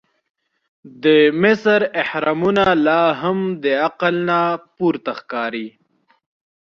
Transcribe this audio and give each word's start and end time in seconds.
د 1.03 1.05
مصر 1.43 1.79
احرامونه 2.03 2.63
لا 2.87 3.01
هم 3.21 3.37
د 3.63 3.65
عقل 3.85 4.15
نه 4.29 4.39
پورته 4.75 5.11
ښکاري. 5.19 5.67